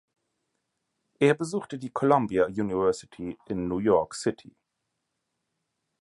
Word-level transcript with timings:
Er 1.19 1.35
besuchte 1.35 1.77
die 1.77 1.91
Columbia 1.91 2.45
University 2.47 3.37
in 3.45 3.67
New 3.67 3.77
York 3.77 4.15
City. 4.15 4.55